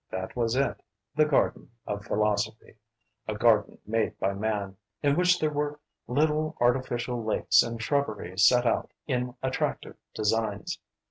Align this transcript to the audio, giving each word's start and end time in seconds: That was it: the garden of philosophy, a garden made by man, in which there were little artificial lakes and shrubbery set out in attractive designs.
That 0.09 0.35
was 0.35 0.55
it: 0.55 0.81
the 1.15 1.25
garden 1.25 1.69
of 1.85 2.05
philosophy, 2.05 2.73
a 3.27 3.35
garden 3.35 3.77
made 3.85 4.17
by 4.17 4.33
man, 4.33 4.77
in 5.03 5.15
which 5.15 5.37
there 5.39 5.51
were 5.51 5.79
little 6.07 6.57
artificial 6.59 7.23
lakes 7.23 7.61
and 7.61 7.79
shrubbery 7.79 8.35
set 8.39 8.65
out 8.65 8.93
in 9.05 9.35
attractive 9.43 9.97
designs. 10.15 10.79